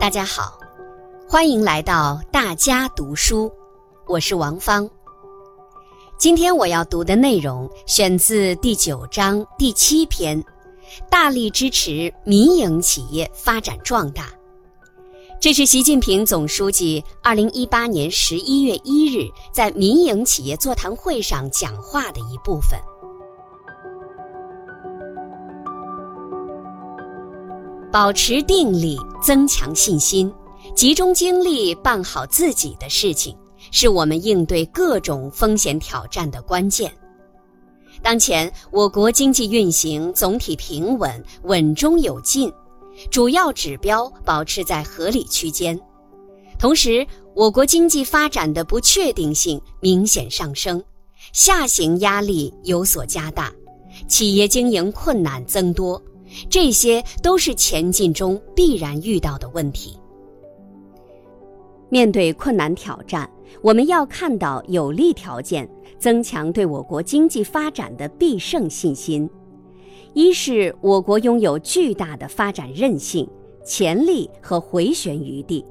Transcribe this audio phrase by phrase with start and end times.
[0.00, 0.58] 大家好，
[1.28, 3.52] 欢迎来到大家读书，
[4.06, 4.88] 我是王芳。
[6.16, 10.42] 今天我要读的内容选自第九章第七篇，
[11.10, 14.30] 大力支持民营企业发展壮大。
[15.38, 22.80] 这是习近平总书记二零一八年十一月一日在民营企业座谈会上讲话的一部分。
[27.92, 30.32] 保持定力，增强信心，
[30.76, 33.36] 集中精力办好自己的事情，
[33.72, 36.92] 是我们应对各种风险挑战的关键。
[38.00, 42.52] 当前，我国经济运行总体平稳，稳中有进，
[43.10, 45.78] 主要指标保持在合理区间。
[46.60, 50.80] 同时，我国经济发展的不确定性明显上升，
[51.32, 53.52] 下行压力有所加大，
[54.06, 56.00] 企业经营困难增多。
[56.48, 59.98] 这些都是前进中必然遇到的问题。
[61.88, 63.28] 面对困难挑战，
[63.62, 69.28] 我们要看到有利条件，增强对我国经济发展的必胜信心。
[70.14, 73.28] 一是我国拥有巨大的发展韧性、
[73.64, 75.64] 潜力和回旋余地。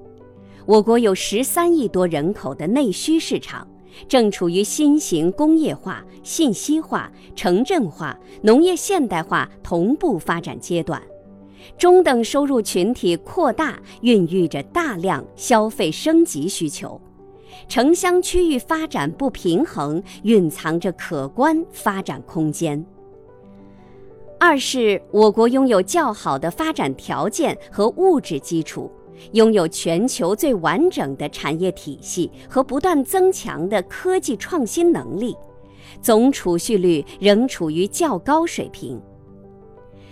[0.66, 3.68] 我国有十三亿多人口的内需市场。
[4.08, 11.02] 正处于新型工业化、信息化、城镇化、农业现代化同步发展阶段，
[11.78, 17.00] 中等收入群体扩大孕育着大量消费升级需求，
[17.68, 22.84] 城乡区域发展不平衡蕴藏着可观发展空间。
[24.40, 28.90] 二是我国拥有较好的发展条件和物质基础。
[29.32, 35.36] 拥有全球最完整的产业体系和不断增强的科技创新能力，
[36.02, 39.02] 总储蓄率仍处于较高水平。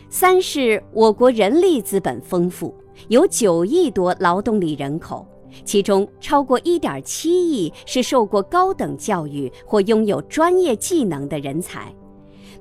[0.10, 2.74] 三是我国人力资本丰富，
[3.10, 5.28] 有九亿多劳动力人口，
[5.66, 11.94] 其中超过一点七亿是受过高等教育或拥有专业技能的人才，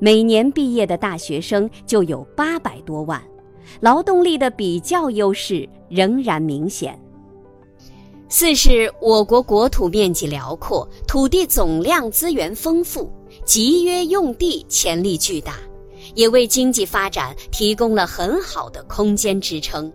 [0.00, 3.22] 每年毕业的大学生就有八百多万。
[3.80, 6.98] 劳动力的比较优势仍然明显。
[8.28, 13.08] 四是我国国土面积辽阔，土地总量资源丰富，
[13.44, 15.58] 集约用地潜力巨大，
[16.14, 19.92] 也为经济发展提供了很好的空间支撑。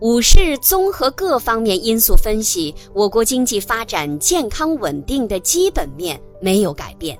[0.00, 7.18] 五是综合各方面因素分析，我国经济发展健康稳定的基本面没有改变，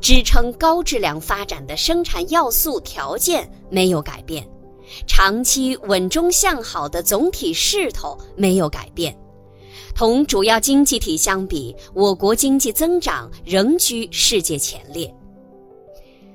[0.00, 4.46] 支撑高质量发展的生产要素条件没有改变。
[5.06, 9.16] 长期稳中向好的总体势头没有改变，
[9.94, 15.12] 同主要经济体相比，我国经济增长仍居世界前列。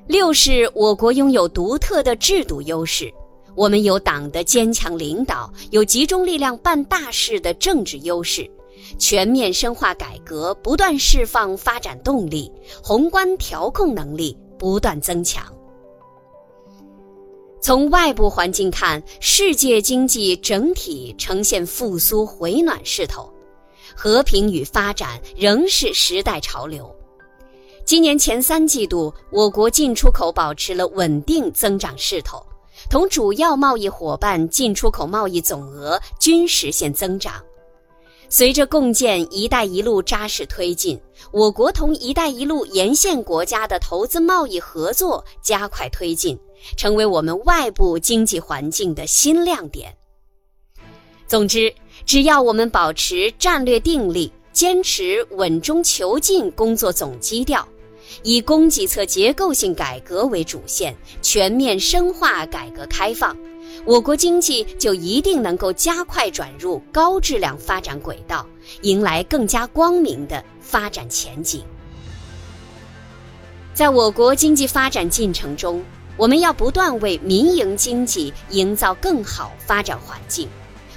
[0.08, 3.14] 六是我国拥有独特的制度优势，
[3.56, 8.50] 我们有党的坚强领导，有集中力量办大事的政治优势，
[8.98, 12.52] 全面深化改革，不断释放发展动力，
[12.84, 15.46] 宏观调控能力不断增强。
[17.60, 23.30] 从外部环境看，世界经济整体呈现复苏回暖势头，
[23.96, 26.90] 和平与发展仍是时代潮流。
[27.84, 32.42] 今年前三季度，我国进出口保持了稳定增长势头，
[32.90, 37.44] 同主要贸易伙伴进出口贸易总额均实现增长。
[38.30, 41.00] 随着共建“一带一路”扎实推进，
[41.32, 46.38] 我国同“一带一路”沿线国家的投资贸易合作加快推进，
[46.76, 49.96] 成为我们外部经济环境的新亮点。
[51.26, 51.74] 总之，
[52.06, 57.66] 只要我们保持战略定力，坚持稳中求进工作总基调，
[58.24, 63.36] 以供给侧结构性改革为主线，全面深化改革开放。
[63.86, 68.46] 我国经济就一定能够加快转入高质量发展轨道，
[68.82, 71.64] 迎来更加光明的发展前景。
[73.74, 75.84] 在我国经济发展进程中，
[76.18, 80.50] 我们要不断为民营经济营造更好发展环境，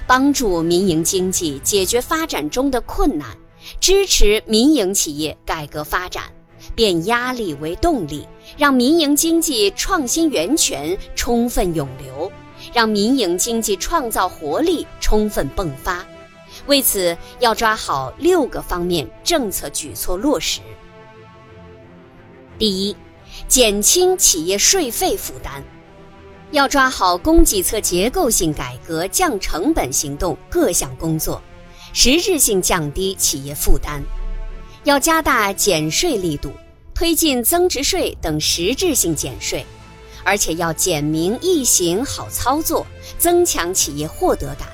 [0.07, 3.37] 帮助民营经济解决发展中的困难，
[3.79, 6.23] 支持民营企业改革发展，
[6.73, 8.27] 变压力为动力，
[8.57, 12.31] 让民营经济创新源泉充分涌流。
[12.73, 16.05] 让民营经济创造活力充分迸发，
[16.67, 20.61] 为此要抓好六个方面政策举措落实。
[22.57, 22.95] 第一，
[23.47, 25.63] 减轻企业税费负担，
[26.51, 31.41] 要抓好供给侧结构性改革、降成本行动各项工作，
[31.93, 34.03] 实质性降低企业负担。
[34.83, 36.51] 要加大减税力度，
[36.93, 39.65] 推进增值税等实质性减税。
[40.23, 42.85] 而且要简明易行、好操作，
[43.17, 44.67] 增强企业获得感。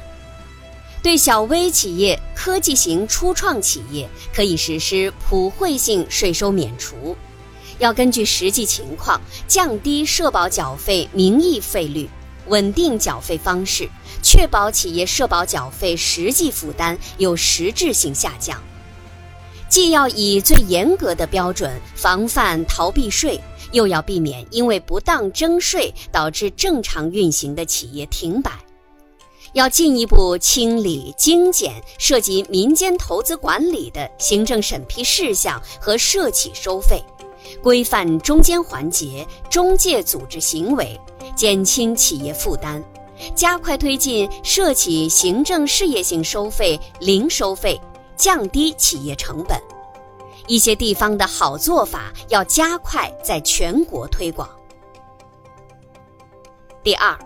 [1.04, 7.16] 对小微企业、科技型初创企业，可以实施普惠性税收免除。
[7.80, 12.10] 要根据实际情况，降低社保缴费名义费率，
[12.48, 13.88] 稳定缴费方式，
[14.24, 18.60] 确保企业社保缴费实际负担有实质性下降。
[19.70, 23.40] 既要以最严格的标准防范逃避税，
[23.72, 28.52] 又要避免因为不当征税导致正常运行的企业停摆。
[29.54, 37.02] 要进一步清理精简涉及民间投资管理的行政审批事项和涉企收费，
[37.64, 41.00] 规范中间环节、中介组织行为，
[41.36, 42.84] 减轻企业负担，
[43.34, 47.80] 加快推进涉企行政事业性收费零收费，
[48.18, 49.58] 降低企业成本。
[50.48, 54.50] 一些地方的好做法要加快在全国推广。
[56.84, 57.18] 第二。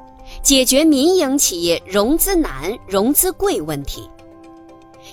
[0.42, 4.10] 解决民营企业融资难、融资贵问题，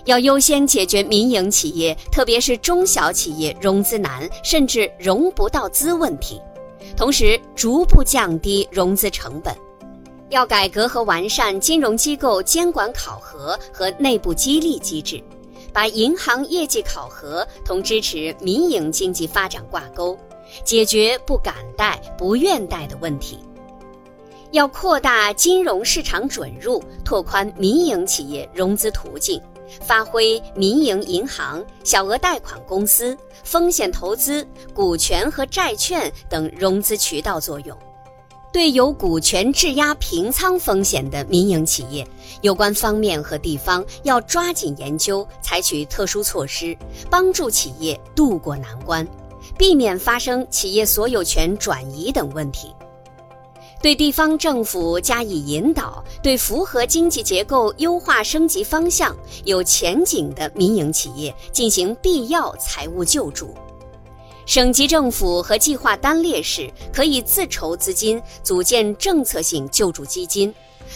[0.05, 6.41] 要优先解决民营企业，特别是中小企业融资难甚至融不到资问题，
[6.97, 9.55] 同时逐步降低融资成本。
[10.31, 15.23] 要改革和完善金融机构监管考核和内部激励机制，
[15.79, 20.19] 把银行业绩考核同支持民营经济发展挂钩，
[20.65, 23.39] 解决不敢贷、不愿贷的问题。
[24.51, 29.41] 要扩大金融市场准入，拓宽民营企业融资途径，
[29.81, 37.79] 发挥民营银行、小额贷款公司、风险投资、股权和债券等融资渠道作用。
[38.51, 42.07] 对有股权质押平仓风险的民营企业，
[42.41, 46.77] 有关方面和地方要抓紧研究，采取特殊措施，
[47.11, 49.07] 帮助企业渡过难关，
[49.59, 52.75] 避免发生企业所有权转移等问题。
[53.81, 59.15] 对地方政府加以引导，对符合经济结构优化升级方向、
[59.45, 63.55] 有前景的民营企业进行必要财务救助。
[64.49, 70.53] 省级政府和计划单列市可以自筹资金，组建政策性救助基金，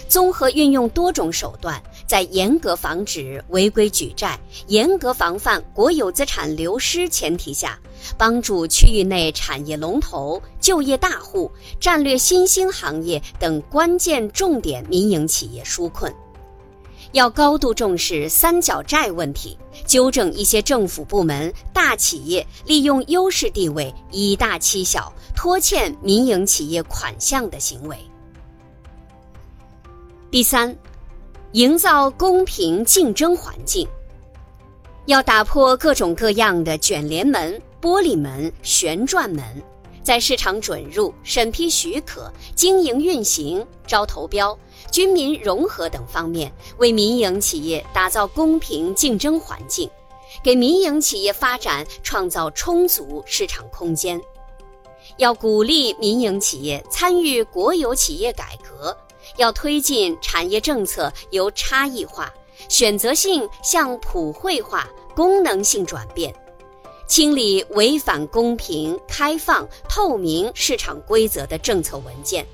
[0.09, 7.79] 综合运用多种手段，在严格防止违规举债、严格防范国有资产流失前提下。
[8.17, 16.11] 帮助区域内产业龙头、就业大户、战略新兴行业等关键重点民营企业纾困，
[17.13, 19.57] 要高度重视三角债问题，
[19.93, 27.95] 纠正一些政府部门、大企业利用优势地位以大欺小、拖欠民营企业款项的行为。
[30.31, 30.75] 第三，
[31.53, 33.87] 营造公平竞争环境，
[35.05, 37.61] 要打破各种各样的卷帘门。
[37.79, 39.45] 玻璃门、旋转门，
[40.03, 44.59] 在市场准入、审批许可、经营运行、招投标、
[44.93, 49.91] 军民融合等方面，为民营企业打造公平竞争环境，
[50.45, 54.21] 给民营企业发展创造充足市场空间。
[55.17, 58.95] 要鼓励民营企业参与国有企业改革，
[59.39, 62.31] 要推进产业政策由差异化、
[62.69, 64.87] 选择性向普惠化、
[65.17, 66.35] 功能性转变。
[67.07, 72.47] 清理违反公平、开放、透明市场规则的政策文件，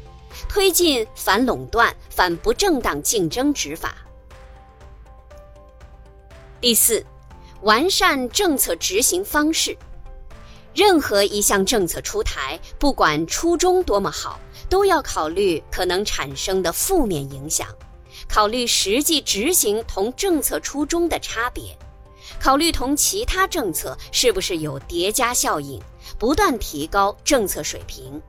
[0.49, 3.97] 推进反垄断、反不正当竞争执法。
[6.61, 7.05] 第四，
[7.63, 9.77] 完善政策执行方式。
[10.75, 17.67] 任何一项政策出台，不管初衷多么好，都要考虑可能产生的负面影响，
[18.29, 21.77] 考虑实际执行同政策初衷的差别。
[22.39, 25.81] 考虑同其他政策是不是有叠加效应，
[26.19, 28.21] 不断提高政策水平。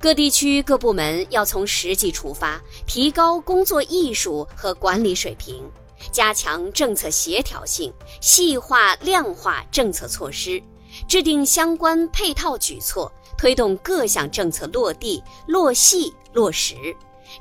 [0.00, 5.68] 各地区各部门要从实际出发，提高工作艺术和管理水平，
[6.12, 10.62] 加强政策协调性，细化量化政策措施，
[11.08, 16.76] 制定相关配套举措，推动各项政策落地、落细、落实，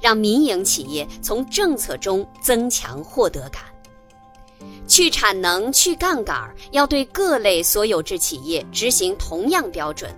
[0.02, 3.62] 让民营企业从政策中增强获得感。
[4.88, 10.12] 去产能、去杠杆，要对各类所有制企业执行同样标准，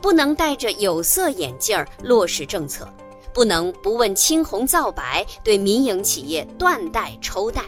[0.00, 2.88] 不能戴着有色眼镜落实政策，
[3.32, 7.62] 不能不问青红皂白对民营企业断贷抽贷。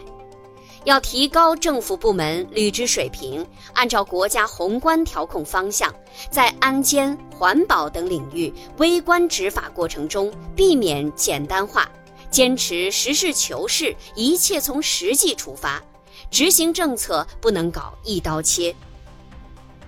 [0.85, 5.93] 要提高政府部门履职水平，按照国家宏观调控方向，
[6.31, 11.91] 在安监、环保等领域微观执法过程中，避免简单化，
[12.31, 15.83] 坚持实事求是，一切从实际出发。
[16.31, 18.73] 执行政策不能搞一刀切。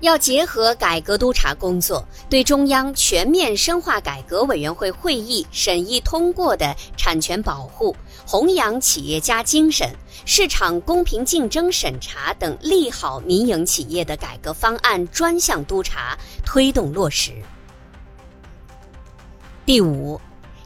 [0.01, 9.88] 要结合改革督查工作，对中央全面深化改革委员会会议审议通过的产权保护、弘扬企业家精神、
[10.25, 17.34] 市场公平竞争审查等利好民营企业的改革方案专项督查，推动落实。
[19.63, 20.20] 第五，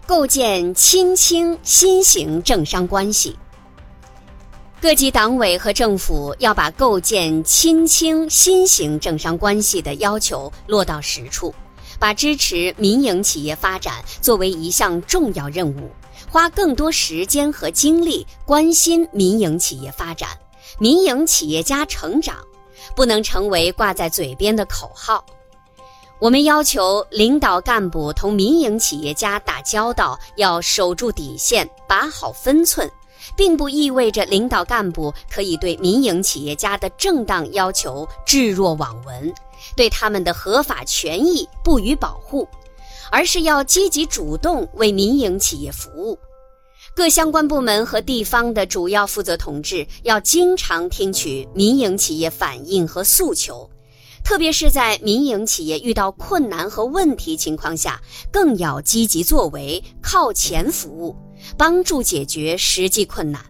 [0.08, 3.38] 构建亲清新型政商关系。
[4.86, 11.52] 各级党委和政府要把构建亲清新型政商关系的要求落到实处，
[11.98, 15.90] 把支持民营企业发展作为一项重要任务，
[16.30, 20.30] 花更多时间和精力关心民营企业发展、
[20.78, 22.36] 民营企业家成长，
[22.96, 25.26] 不能成为挂在嘴边的口号。
[26.20, 32.88] 我们要求领导干部同民营企业家打交道要守住底线，把好分寸。
[33.36, 39.34] 并不意味着领导干部可以对民营企业家的正当要求置若罔闻，
[39.76, 42.48] 对他们的合法权益不予保护，
[43.12, 46.18] 而是要积极主动为民营企业服务。
[46.96, 53.70] 各相关部门和地方的主要负责同志要经常听取民营企业反映和诉求，
[54.24, 58.02] 特别是在民营企业遇到困难和问题情况下，
[58.32, 61.14] 更要积极作为，靠前服务。
[61.58, 63.42] 帮助解决实际困难，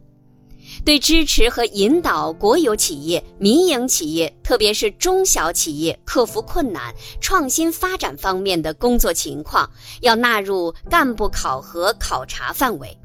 [0.83, 9.69] 对支持和引导国有企业、民营企业，特别是中小企业克服困难、创新发展方面的工作情况，
[10.01, 12.97] 要纳入干部考核考察范围。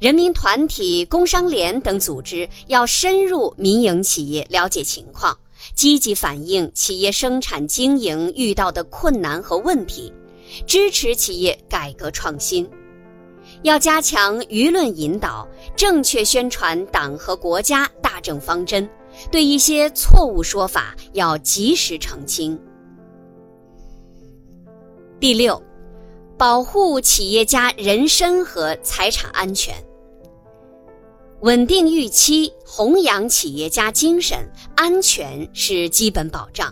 [0.00, 5.38] 人民团体、工商联等组织要深入民营企业了解情况，
[5.74, 10.12] 积极反映企业生产经营遇到的困难和问题，
[10.66, 12.68] 支持企业改革创新。
[13.64, 18.86] 要加强舆论引导，正确宣传党和国家大政方针，
[19.30, 22.60] 对一些错误说法要及时澄清。
[25.18, 25.60] 第六，
[26.36, 29.74] 保护企业家人身和财产安全，
[31.40, 36.70] 稳定预期，弘扬企业家精神，安全是基本保障。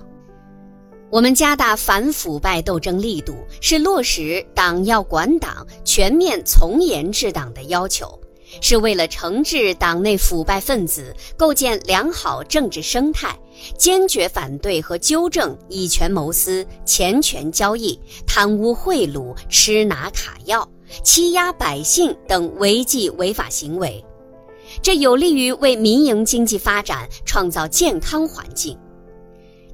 [1.13, 8.19] 我们加大反腐败斗争力度，是落实“党要管党，全面从严治党”的要求，
[8.63, 13.39] 是为了惩治党内腐败分子，构建良好政治生态，
[13.77, 20.67] 坚决反对和纠正以权谋私、钱权交易、贪污贿赂、吃拿卡要、
[21.05, 24.03] 欺压百姓等违纪违法行为，
[24.81, 28.75] 这有利于为民营经济发展创造健康环境。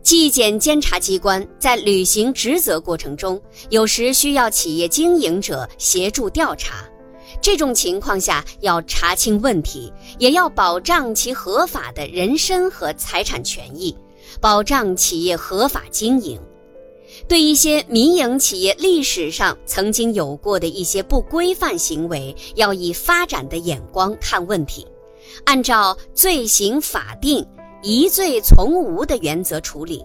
[0.08, 3.38] 纪检监察机关在履行职责过程中，
[3.68, 6.82] 有时需要企业经营者协助调查，
[7.42, 13.94] 这种情况下要查清问题，也要保障其合法的人身和财产权益，
[14.40, 16.40] 保障企业合法经营。
[17.28, 24.86] 对一些民营企业历史上曾经有过的一些不规范行为，要以发展的眼光看问题，
[25.44, 27.46] 按照罪行法定。
[27.82, 30.04] 疑罪从无的原则处理，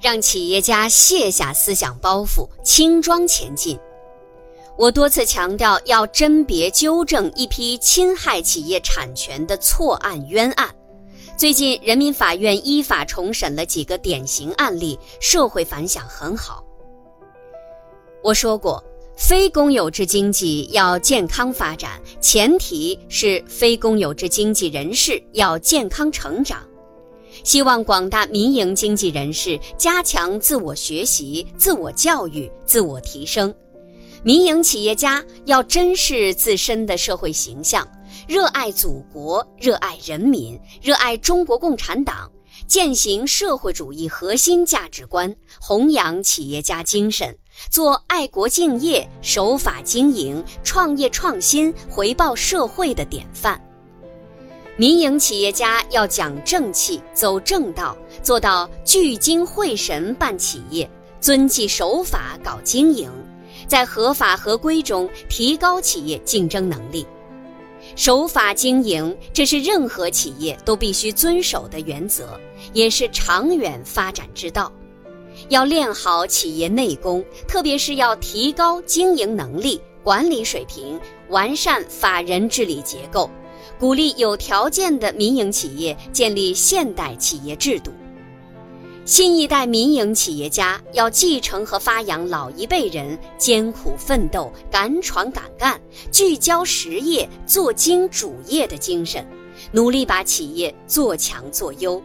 [0.00, 3.78] 让企业家卸下思想包袱，轻装前进。
[4.76, 10.68] 我多次强调要甄别纠正一批侵害企业产权的错案冤案。
[11.34, 16.62] 最近，人民法院依法重审了几个典型案例，社会反响很好。
[18.22, 18.82] 我说过，
[19.16, 26.62] 非公有制经济要健康发展，前提是非公有制经济人士要健康成长。
[27.46, 33.48] 希望广大民营经济人士加强自我学习、自我教育、自我提升；
[34.24, 37.86] 民营企业家要珍视自身的社会形象，
[38.26, 42.28] 热爱祖国、热爱人民、热爱中国共产党，
[42.66, 47.32] 践行社会主义核心价值观，弘扬企业家精神，
[47.70, 53.65] 做爱国敬业、守法经营、创业创新、回报社会的典范。
[54.78, 63.10] 民营企业家要讲正气、走正道，做到聚精会神办企业，遵纪守法搞经营，
[63.66, 67.06] 在合法合规中提高企业竞争能力。
[67.94, 72.38] 守法经营，这是任何企业都必须遵守的原则，
[72.74, 74.70] 也是长远发展之道。
[75.48, 83.30] 要练好企业内功，特别是要提高经营能力、管理水平，完善法人治理结构。
[83.78, 87.92] 鼓励有条件的民营企业建立现代企业制度。
[89.04, 95.80] 新一代民营企业家要继承和发扬老一辈人艰苦奋斗、敢闯敢干、
[96.10, 99.24] 聚焦实业、做精主业的精神，
[99.70, 102.02] 努力把企业做强做优。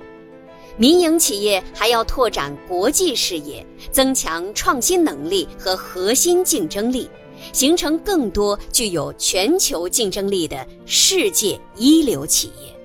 [0.77, 7.09] 民营企业还要拓展国际视野，增强创新能力和核心竞争力，
[7.53, 12.80] 形成更多具有全球竞争力的世界一流企业。